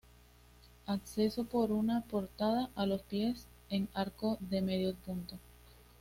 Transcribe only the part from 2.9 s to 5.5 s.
pies, en arco de medio punto.